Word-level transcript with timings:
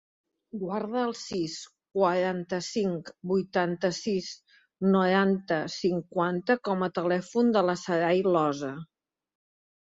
Guarda 0.59 1.01
el 1.07 1.11
sis, 1.17 1.57
quaranta-cinc, 1.97 3.11
vuitanta-sis, 3.31 4.31
noranta, 4.95 5.61
cinquanta 5.75 6.57
com 6.69 6.87
a 6.87 6.91
telèfon 6.97 7.53
de 7.59 7.65
la 7.69 7.77
Saray 7.85 8.25
Losa. 8.31 8.73